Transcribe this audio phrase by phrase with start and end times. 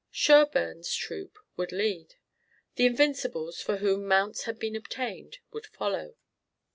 [0.09, 2.15] Sherburne's troop would lead.
[2.73, 6.15] The Invincibles, for whom mounts had been obtained, would follow.